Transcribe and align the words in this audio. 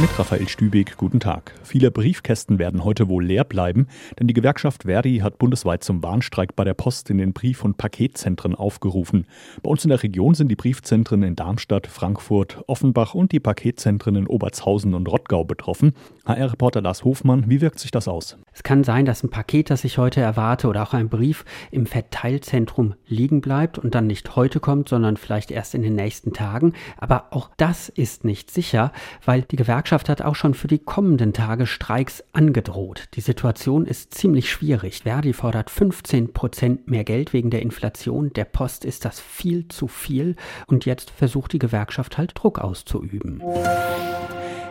Mit 0.00 0.18
Raphael 0.18 0.48
Stübig, 0.48 0.96
guten 0.96 1.20
Tag. 1.20 1.52
Viele 1.62 1.90
Briefkästen 1.90 2.58
werden 2.58 2.84
heute 2.84 3.10
wohl 3.10 3.22
leer 3.22 3.44
bleiben, 3.44 3.86
denn 4.18 4.28
die 4.28 4.32
Gewerkschaft 4.32 4.84
Verdi 4.84 5.18
hat 5.18 5.36
bundesweit 5.36 5.84
zum 5.84 6.02
Warnstreik 6.02 6.56
bei 6.56 6.64
der 6.64 6.72
Post 6.72 7.10
in 7.10 7.18
den 7.18 7.34
Brief- 7.34 7.64
und 7.64 7.76
Paketzentren 7.76 8.54
aufgerufen. 8.54 9.26
Bei 9.62 9.68
uns 9.68 9.84
in 9.84 9.90
der 9.90 10.02
Region 10.02 10.34
sind 10.34 10.48
die 10.48 10.56
Briefzentren 10.56 11.22
in 11.22 11.36
Darmstadt, 11.36 11.86
Frankfurt, 11.86 12.64
Offenbach 12.66 13.12
und 13.12 13.32
die 13.32 13.40
Paketzentren 13.40 14.16
in 14.16 14.26
Obertshausen 14.26 14.94
und 14.94 15.06
Rottgau 15.06 15.44
betroffen. 15.44 15.92
HR-Reporter 16.24 16.80
Lars 16.80 17.04
Hofmann, 17.04 17.50
wie 17.50 17.60
wirkt 17.60 17.78
sich 17.78 17.90
das 17.90 18.08
aus? 18.08 18.38
Es 18.54 18.62
kann 18.62 18.84
sein, 18.84 19.04
dass 19.04 19.22
ein 19.22 19.28
Paket, 19.28 19.68
das 19.68 19.84
ich 19.84 19.98
heute 19.98 20.22
erwarte 20.22 20.68
oder 20.68 20.82
auch 20.82 20.94
ein 20.94 21.10
Brief 21.10 21.44
im 21.70 21.84
Verteilzentrum 21.84 22.94
liegen 23.06 23.42
bleibt 23.42 23.78
und 23.78 23.94
dann 23.94 24.06
nicht 24.06 24.34
heute 24.34 24.60
kommt, 24.60 24.88
sondern 24.88 25.18
vielleicht 25.18 25.50
erst 25.50 25.74
in 25.74 25.82
den 25.82 25.94
nächsten 25.94 26.32
Tagen. 26.32 26.72
Aber 26.96 27.26
auch 27.32 27.50
das 27.58 27.90
ist 27.90 28.24
nicht 28.24 28.50
sicher, 28.50 28.92
weil 29.26 29.42
die 29.42 29.56
Gewerkschaft 29.56 29.89
Gewerkschaft 29.90 30.08
hat 30.08 30.22
auch 30.22 30.36
schon 30.36 30.54
für 30.54 30.68
die 30.68 30.78
kommenden 30.78 31.32
Tage 31.32 31.66
Streiks 31.66 32.22
angedroht. 32.32 33.08
Die 33.14 33.20
Situation 33.20 33.86
ist 33.86 34.14
ziemlich 34.14 34.48
schwierig. 34.48 35.02
Verdi 35.02 35.32
fordert 35.32 35.68
15 35.68 36.32
Prozent 36.32 36.88
mehr 36.88 37.02
Geld 37.02 37.32
wegen 37.32 37.50
der 37.50 37.62
Inflation. 37.62 38.32
Der 38.34 38.44
Post 38.44 38.84
ist 38.84 39.04
das 39.04 39.18
viel 39.18 39.66
zu 39.66 39.88
viel. 39.88 40.36
Und 40.68 40.86
jetzt 40.86 41.10
versucht 41.10 41.54
die 41.54 41.58
Gewerkschaft 41.58 42.18
halt 42.18 42.30
Druck 42.34 42.60
auszuüben. 42.60 43.42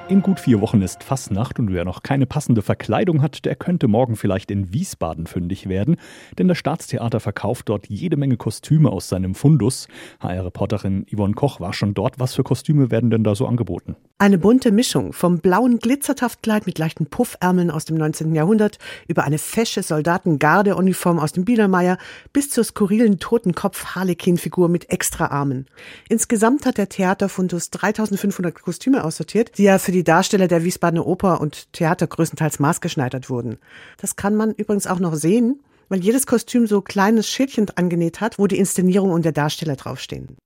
In 0.08 0.22
gut 0.22 0.40
vier 0.40 0.62
Wochen 0.62 0.82
ist 0.82 1.04
Fastnacht 1.04 1.60
und 1.60 1.74
wer 1.74 1.84
noch 1.84 2.02
keine 2.02 2.26
passende 2.26 2.62
Verkleidung 2.62 3.22
hat, 3.22 3.44
der 3.44 3.58
könnte 3.58 3.90
morgen 3.90 4.16
vielleicht 4.16 4.49
in 4.52 4.74
Wiesbaden 4.74 5.27
fündig 5.27 5.68
werden, 5.68 5.98
denn 6.38 6.48
das 6.48 6.58
Staatstheater 6.58 7.20
verkauft 7.20 7.68
dort 7.68 7.90
jede 7.90 8.16
Menge 8.16 8.38
Kostüme 8.38 8.90
aus 8.90 9.10
seinem 9.10 9.36
Fundus. 9.36 9.90
HR-Reporterin 10.22 11.05
Yvonne 11.13 11.34
Koch 11.34 11.60
war 11.60 11.74
schon 11.74 11.93
dort. 11.93 12.21
Was 12.21 12.36
für 12.36 12.43
Kostüme 12.43 12.90
werden 12.90 13.10
denn 13.10 13.26
da 13.26 13.36
so 13.36 13.48
angeboten? 13.48 13.98
Eine 14.21 14.37
bunte 14.37 14.73
Mischung 14.73 15.13
vom 15.13 15.39
blauen 15.39 15.79
Glitzertaftkleid 15.79 16.65
mit 16.65 16.77
leichten 16.77 17.05
Puffärmeln 17.05 17.71
aus 17.71 17.85
dem 17.85 17.95
19. 17.95 18.35
Jahrhundert 18.35 18.77
über 19.07 19.23
eine 19.23 19.37
fesche 19.37 19.81
Soldatengardeuniform 19.81 21.20
aus 21.20 21.31
dem 21.31 21.45
Biedermeier 21.45 21.98
bis 22.34 22.49
zur 22.49 22.65
skurrilen 22.65 23.20
Totenkopf-Harlequin-Figur 23.20 24.67
mit 24.67 24.90
Extraarmen. 24.90 25.67
Insgesamt 26.09 26.65
hat 26.65 26.77
der 26.77 26.90
Theaterfundus 26.90 27.70
3500 27.70 28.62
Kostüme 28.62 29.05
aussortiert, 29.05 29.57
die 29.57 29.65
er 29.65 29.79
für 29.79 29.93
die 29.93 29.99
die 29.99 30.03
Darsteller 30.03 30.49
der 30.49 30.65
Wiesbadener 30.65 31.05
Oper 31.05 31.40
und 31.40 31.71
Theater 31.71 32.07
größtenteils 32.07 32.59
maßgeschneidert 32.59 33.29
wurden. 33.29 33.57
Das 33.99 34.17
kann 34.17 34.35
man 34.35 34.51
übrigens 34.53 34.87
auch 34.87 34.99
noch 34.99 35.15
sehen, 35.15 35.62
weil 35.90 36.01
jedes 36.01 36.25
Kostüm 36.25 36.67
so 36.67 36.81
kleines 36.81 37.29
Schildchen 37.29 37.67
angenäht 37.75 38.20
hat, 38.21 38.40
wo 38.40 38.47
die 38.47 38.57
Inszenierung 38.57 39.12
und 39.12 39.23
der 39.23 39.31
Darsteller 39.31 39.77
draufstehen. 39.77 40.37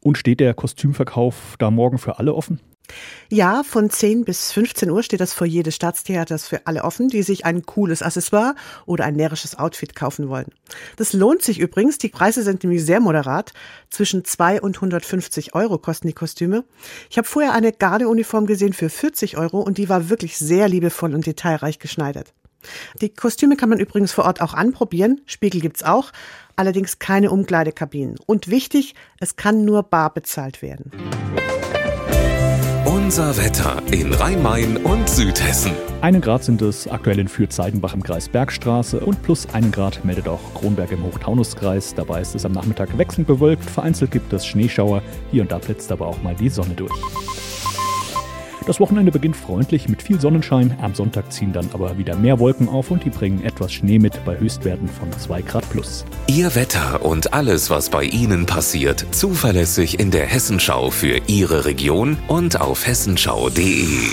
Und 0.00 0.16
steht 0.16 0.40
der 0.40 0.52
Kostümverkauf 0.52 1.56
da 1.58 1.70
morgen 1.70 1.98
für 1.98 2.18
alle 2.18 2.34
offen? 2.34 2.60
Ja, 3.30 3.62
von 3.62 3.90
10 3.90 4.24
bis 4.24 4.52
15 4.52 4.90
Uhr 4.90 5.02
steht 5.02 5.20
das 5.20 5.32
Foyer 5.32 5.62
des 5.62 5.74
Staatstheaters 5.74 6.48
für 6.48 6.66
alle 6.66 6.84
offen, 6.84 7.08
die 7.08 7.22
sich 7.22 7.44
ein 7.44 7.64
cooles 7.64 8.02
Accessoire 8.02 8.54
oder 8.86 9.04
ein 9.04 9.14
närrisches 9.14 9.58
Outfit 9.58 9.94
kaufen 9.94 10.28
wollen. 10.28 10.46
Das 10.96 11.12
lohnt 11.12 11.42
sich 11.42 11.58
übrigens. 11.58 11.98
Die 11.98 12.08
Preise 12.08 12.42
sind 12.42 12.62
nämlich 12.62 12.84
sehr 12.84 13.00
moderat. 13.00 13.52
Zwischen 13.90 14.24
2 14.24 14.62
und 14.62 14.76
150 14.76 15.54
Euro 15.54 15.78
kosten 15.78 16.08
die 16.08 16.14
Kostüme. 16.14 16.64
Ich 17.10 17.18
habe 17.18 17.28
vorher 17.28 17.52
eine 17.52 17.72
Gardeuniform 17.72 18.46
gesehen 18.46 18.72
für 18.72 18.88
40 18.88 19.36
Euro 19.36 19.60
und 19.60 19.78
die 19.78 19.88
war 19.88 20.08
wirklich 20.08 20.38
sehr 20.38 20.68
liebevoll 20.68 21.14
und 21.14 21.26
detailreich 21.26 21.78
geschneidert. 21.78 22.32
Die 23.00 23.10
Kostüme 23.10 23.56
kann 23.56 23.68
man 23.68 23.78
übrigens 23.78 24.12
vor 24.12 24.24
Ort 24.24 24.40
auch 24.40 24.54
anprobieren. 24.54 25.20
Spiegel 25.26 25.60
gibt's 25.60 25.82
auch. 25.82 26.10
Allerdings 26.56 26.98
keine 26.98 27.30
Umkleidekabinen. 27.30 28.16
Und 28.26 28.48
wichtig, 28.48 28.94
es 29.20 29.36
kann 29.36 29.64
nur 29.64 29.84
bar 29.84 30.12
bezahlt 30.12 30.60
werden. 30.60 30.90
Unser 33.08 33.38
Wetter 33.38 33.82
in 33.90 34.12
Rhein-Main 34.12 34.76
und 34.76 35.08
Südhessen. 35.08 35.72
Einen 36.02 36.20
Grad 36.20 36.44
sind 36.44 36.60
es 36.60 36.86
aktuell 36.86 37.18
in 37.18 37.26
Fürth-Seidenbach 37.26 37.94
im 37.94 38.02
Kreis 38.02 38.28
Bergstraße 38.28 39.00
und 39.00 39.22
plus 39.22 39.46
einen 39.54 39.72
Grad 39.72 40.04
meldet 40.04 40.28
auch 40.28 40.52
Kronberg 40.52 40.92
im 40.92 41.02
Hochtaunuskreis. 41.04 41.94
Dabei 41.94 42.20
ist 42.20 42.34
es 42.34 42.44
am 42.44 42.52
Nachmittag 42.52 42.98
wechselnd 42.98 43.26
bewölkt, 43.26 43.64
vereinzelt 43.64 44.10
gibt 44.10 44.30
es 44.34 44.44
Schneeschauer, 44.44 45.00
hier 45.30 45.40
und 45.40 45.50
da 45.50 45.56
blitzt 45.56 45.90
aber 45.90 46.06
auch 46.06 46.22
mal 46.22 46.34
die 46.34 46.50
Sonne 46.50 46.74
durch. 46.74 46.92
Das 48.68 48.80
Wochenende 48.80 49.10
beginnt 49.10 49.34
freundlich 49.34 49.88
mit 49.88 50.02
viel 50.02 50.20
Sonnenschein. 50.20 50.76
Am 50.82 50.94
Sonntag 50.94 51.32
ziehen 51.32 51.54
dann 51.54 51.70
aber 51.72 51.96
wieder 51.96 52.14
mehr 52.16 52.38
Wolken 52.38 52.68
auf 52.68 52.90
und 52.90 53.02
die 53.02 53.08
bringen 53.08 53.42
etwas 53.42 53.72
Schnee 53.72 53.98
mit 53.98 54.22
bei 54.26 54.38
Höchstwerten 54.38 54.88
von 54.88 55.10
2 55.10 55.40
Grad 55.40 55.70
plus. 55.70 56.04
Ihr 56.26 56.54
Wetter 56.54 57.02
und 57.02 57.32
alles, 57.32 57.70
was 57.70 57.88
bei 57.88 58.04
Ihnen 58.04 58.44
passiert, 58.44 59.06
zuverlässig 59.10 59.98
in 59.98 60.10
der 60.10 60.26
Hessenschau 60.26 60.90
für 60.90 61.18
Ihre 61.28 61.64
Region 61.64 62.18
und 62.28 62.60
auf 62.60 62.86
hessenschau.de. 62.86 64.10